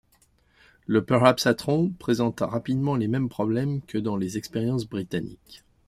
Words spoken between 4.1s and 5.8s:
les expériences britanniques.